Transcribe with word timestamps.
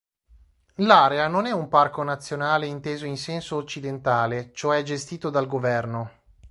L'area 0.77 1.27
non 1.27 1.45
è 1.45 1.51
un 1.51 1.67
parco 1.67 2.01
nazionale 2.01 2.65
inteso 2.65 3.05
in 3.05 3.17
senso 3.17 3.55
occidentale, 3.57 4.49
cioè 4.51 4.81
gestito 4.81 5.29
dal 5.29 5.45
governo. 5.45 6.11